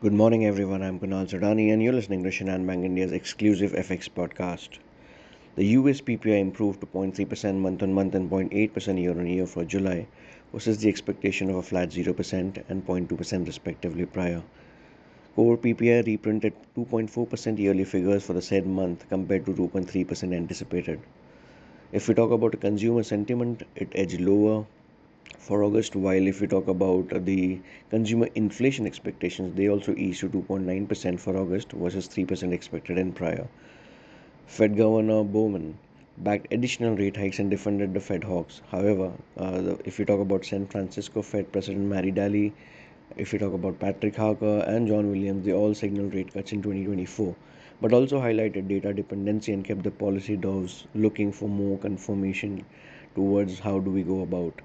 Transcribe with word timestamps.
Good 0.00 0.12
morning, 0.12 0.46
everyone. 0.46 0.80
I'm 0.84 1.00
Kunal 1.00 1.28
Sodani, 1.28 1.72
and 1.72 1.82
you're 1.82 1.92
listening 1.92 2.22
to 2.22 2.30
Shinhan 2.30 2.64
Bank 2.64 2.84
India's 2.84 3.10
exclusive 3.10 3.72
FX 3.72 4.08
podcast. 4.08 4.78
The 5.56 5.64
US 5.78 6.00
PPI 6.00 6.38
improved 6.38 6.82
to 6.82 6.86
0.3% 6.86 7.56
month 7.56 7.82
on 7.82 7.92
month 7.92 8.14
and 8.14 8.30
0.8% 8.30 9.00
year 9.02 9.10
on 9.10 9.26
year 9.26 9.44
for 9.44 9.64
July, 9.64 10.06
versus 10.52 10.78
the 10.78 10.88
expectation 10.88 11.50
of 11.50 11.56
a 11.56 11.62
flat 11.64 11.88
0% 11.88 12.62
and 12.68 12.86
0.2% 12.86 13.46
respectively 13.48 14.06
prior. 14.06 14.40
Core 15.34 15.58
PPI 15.58 16.06
reprinted 16.06 16.52
2.4% 16.76 17.58
yearly 17.58 17.84
figures 17.84 18.24
for 18.24 18.34
the 18.34 18.40
said 18.40 18.68
month 18.68 19.04
compared 19.08 19.46
to 19.46 19.52
2.3% 19.52 20.32
anticipated. 20.32 21.00
If 21.90 22.06
we 22.06 22.14
talk 22.14 22.30
about 22.30 22.60
consumer 22.60 23.02
sentiment, 23.02 23.64
it 23.74 23.88
edged 23.96 24.20
lower 24.20 24.64
for 25.36 25.62
August, 25.62 25.94
while 25.96 26.26
if 26.26 26.40
we 26.40 26.46
talk 26.46 26.68
about 26.68 27.24
the 27.24 27.60
consumer 27.90 28.28
inflation 28.34 28.86
expectations, 28.86 29.54
they 29.56 29.68
also 29.68 29.94
eased 29.94 30.20
to 30.20 30.28
2.9% 30.28 31.20
for 31.20 31.36
August 31.36 31.72
versus 31.72 32.08
3% 32.08 32.52
expected 32.52 32.98
in 32.98 33.12
prior. 33.12 33.46
Fed 34.46 34.76
Governor 34.76 35.24
Bowman 35.24 35.78
backed 36.16 36.52
additional 36.52 36.96
rate 36.96 37.16
hikes 37.16 37.38
and 37.38 37.50
defended 37.50 37.94
the 37.94 38.00
Fed 38.00 38.24
hawks. 38.24 38.62
However, 38.70 39.12
uh, 39.36 39.76
if 39.84 39.98
we 39.98 40.04
talk 40.04 40.20
about 40.20 40.44
San 40.44 40.66
Francisco 40.66 41.22
Fed 41.22 41.52
President 41.52 41.84
Mary 41.84 42.10
Daly, 42.10 42.52
if 43.16 43.32
we 43.32 43.38
talk 43.38 43.52
about 43.52 43.78
Patrick 43.78 44.16
Harker 44.16 44.64
and 44.66 44.88
John 44.88 45.10
Williams, 45.10 45.44
they 45.44 45.52
all 45.52 45.74
signaled 45.74 46.14
rate 46.14 46.32
cuts 46.32 46.52
in 46.52 46.62
2024, 46.62 47.34
but 47.80 47.92
also 47.92 48.20
highlighted 48.20 48.68
data 48.68 48.92
dependency 48.94 49.52
and 49.52 49.64
kept 49.64 49.82
the 49.82 49.90
policy 49.90 50.36
doves 50.36 50.86
looking 50.94 51.32
for 51.32 51.48
more 51.48 51.78
confirmation 51.78 52.64
towards 53.14 53.58
how 53.58 53.78
do 53.78 53.90
we 53.90 54.02
go 54.02 54.22
about 54.22 54.60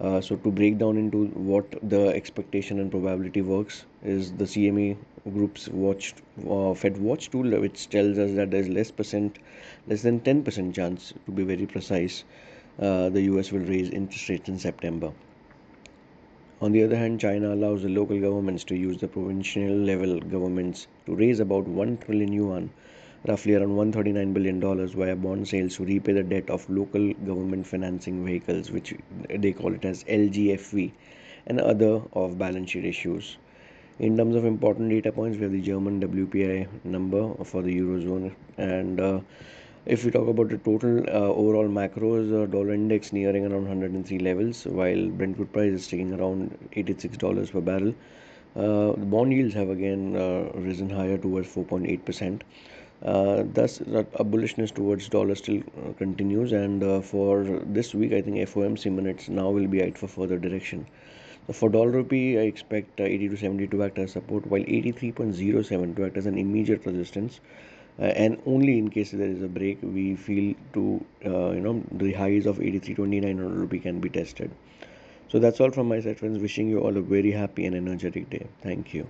uh, 0.00 0.20
so 0.20 0.36
to 0.36 0.50
break 0.50 0.78
down 0.78 0.96
into 0.96 1.26
what 1.50 1.66
the 1.82 2.08
expectation 2.08 2.78
and 2.78 2.90
probability 2.90 3.42
works 3.42 3.84
is 4.02 4.32
the 4.32 4.44
CME 4.44 4.96
group's 5.32 5.68
watch 5.68 6.14
uh, 6.48 6.72
Fed 6.74 6.98
watch 6.98 7.30
tool 7.30 7.60
which 7.60 7.88
tells 7.88 8.18
us 8.18 8.34
that 8.34 8.50
there's 8.50 8.68
less 8.68 8.90
percent 8.90 9.38
less 9.86 10.02
than 10.02 10.20
10% 10.20 10.74
chance 10.74 11.12
to 11.26 11.32
be 11.32 11.42
very 11.42 11.66
precise 11.66 12.24
uh, 12.80 13.08
the 13.08 13.22
US 13.22 13.50
will 13.50 13.66
raise 13.74 13.90
interest 13.90 14.28
rates 14.28 14.48
in 14.48 14.58
September. 14.58 15.12
On 16.60 16.72
the 16.72 16.82
other 16.82 16.96
hand, 16.96 17.20
China 17.20 17.54
allows 17.54 17.82
the 17.82 17.88
local 17.88 18.20
governments 18.20 18.64
to 18.64 18.76
use 18.76 18.98
the 18.98 19.06
provincial 19.08 19.70
level 19.70 20.18
governments 20.20 20.88
to 21.06 21.14
raise 21.14 21.40
about 21.40 21.66
1 21.66 21.98
trillion 21.98 22.32
yuan 22.32 22.70
roughly 23.28 23.54
around 23.54 23.92
$139 23.92 24.32
billion 24.32 24.88
via 24.88 25.14
bond 25.14 25.46
sales 25.46 25.76
to 25.76 25.84
repay 25.84 26.12
the 26.14 26.22
debt 26.22 26.48
of 26.50 26.68
local 26.70 27.12
government 27.14 27.66
financing 27.66 28.24
vehicles, 28.24 28.70
which 28.70 28.94
they 29.28 29.52
call 29.52 29.74
it 29.74 29.84
as 29.84 30.02
LGFV, 30.04 30.90
and 31.46 31.60
other 31.60 32.00
off 32.12 32.36
balance 32.38 32.70
sheet 32.70 32.84
issues. 32.84 33.36
In 33.98 34.16
terms 34.16 34.36
of 34.36 34.44
important 34.44 34.90
data 34.90 35.10
points, 35.12 35.36
we 35.38 35.42
have 35.42 35.52
the 35.52 35.60
German 35.60 36.00
WPI 36.00 36.68
number 36.84 37.34
for 37.44 37.62
the 37.62 37.74
Eurozone. 37.80 38.34
And 38.56 39.00
uh, 39.00 39.20
if 39.86 40.04
we 40.04 40.10
talk 40.10 40.28
about 40.28 40.50
the 40.50 40.58
total 40.58 41.00
uh, 41.08 41.32
overall 41.34 41.66
macros, 41.66 42.32
uh, 42.32 42.46
dollar 42.46 42.74
index 42.74 43.12
nearing 43.12 43.44
around 43.44 43.62
103 43.62 44.18
levels, 44.20 44.64
while 44.66 45.08
Brent 45.08 45.36
crude 45.36 45.52
price 45.52 45.72
is 45.72 45.84
sticking 45.84 46.12
around 46.14 46.56
$86 46.76 47.50
per 47.50 47.60
barrel. 47.60 47.94
Uh, 48.56 48.92
the 48.96 49.06
bond 49.06 49.32
yields 49.32 49.54
have 49.54 49.68
again 49.68 50.16
uh, 50.16 50.50
risen 50.54 50.88
higher 50.90 51.18
towards 51.18 51.48
4.8%. 51.48 52.42
Uh, 53.04 53.44
thus, 53.54 53.80
a 53.80 54.24
bullishness 54.24 54.74
towards 54.74 55.08
dollar 55.08 55.34
still 55.36 55.62
uh, 55.78 55.92
continues, 55.92 56.52
and 56.52 56.82
uh, 56.82 57.00
for 57.00 57.44
this 57.64 57.94
week, 57.94 58.12
I 58.12 58.20
think 58.20 58.36
FOMC 58.36 58.90
minutes 58.90 59.28
now 59.28 59.50
will 59.50 59.68
be 59.68 59.82
eyed 59.82 59.96
for 59.96 60.08
further 60.08 60.36
direction. 60.36 60.84
For 61.52 61.68
dollar 61.68 61.90
rupee, 61.90 62.38
I 62.38 62.42
expect 62.42 63.00
uh, 63.00 63.04
80 63.04 63.28
to 63.30 63.36
70 63.36 63.68
to 63.68 63.84
act 63.84 63.98
as 63.98 64.12
support, 64.12 64.46
while 64.46 64.62
83.07 64.62 65.96
to 65.96 66.04
act 66.06 66.16
as 66.16 66.26
an 66.26 66.36
immediate 66.36 66.84
resistance. 66.84 67.40
Uh, 68.00 68.04
and 68.04 68.40
only 68.46 68.78
in 68.78 68.90
case 68.90 69.12
there 69.12 69.28
is 69.28 69.42
a 69.42 69.48
break, 69.48 69.78
we 69.82 70.14
feel 70.14 70.54
to 70.72 71.04
uh, 71.24 71.50
you 71.50 71.60
know 71.60 71.82
the 71.92 72.12
highs 72.12 72.46
of 72.46 72.58
83.29 72.58 73.38
rupee 73.38 73.78
can 73.78 74.00
be 74.00 74.08
tested. 74.08 74.50
So 75.28 75.38
that's 75.38 75.60
all 75.60 75.70
from 75.70 75.88
my 75.88 76.00
side, 76.00 76.18
friends. 76.18 76.38
Wishing 76.38 76.68
you 76.68 76.80
all 76.80 76.96
a 76.96 77.00
very 77.00 77.30
happy 77.30 77.66
and 77.66 77.74
energetic 77.74 78.28
day. 78.30 78.46
Thank 78.62 78.94
you. 78.94 79.08